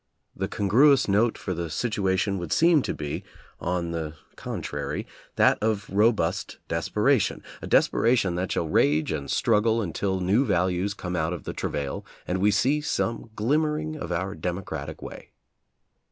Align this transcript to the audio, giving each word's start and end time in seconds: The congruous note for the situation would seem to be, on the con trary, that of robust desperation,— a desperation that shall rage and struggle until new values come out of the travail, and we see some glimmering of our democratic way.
The 0.35 0.47
congruous 0.47 1.07
note 1.07 1.37
for 1.37 1.53
the 1.53 1.69
situation 1.69 2.39
would 2.39 2.51
seem 2.51 2.81
to 2.81 2.93
be, 2.95 3.23
on 3.59 3.91
the 3.91 4.15
con 4.35 4.63
trary, 4.63 5.05
that 5.35 5.59
of 5.61 5.87
robust 5.91 6.57
desperation,— 6.67 7.43
a 7.61 7.67
desperation 7.67 8.33
that 8.33 8.51
shall 8.51 8.67
rage 8.67 9.11
and 9.11 9.29
struggle 9.29 9.79
until 9.79 10.19
new 10.19 10.43
values 10.43 10.95
come 10.95 11.15
out 11.15 11.33
of 11.33 11.43
the 11.43 11.53
travail, 11.53 12.03
and 12.27 12.39
we 12.39 12.49
see 12.49 12.81
some 12.81 13.29
glimmering 13.35 13.95
of 13.95 14.11
our 14.11 14.33
democratic 14.33 15.03
way. 15.03 15.33